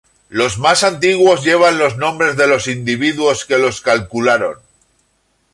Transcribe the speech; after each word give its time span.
Los 0.29 0.57
más 0.57 0.83
antiguos 0.83 1.43
llevan 1.43 1.77
los 1.77 1.97
nombres 1.99 2.35
de 2.35 2.47
los 2.47 2.67
individuos 2.67 3.45
que 3.45 3.59
los 3.59 3.81
calcularon. 3.81 4.57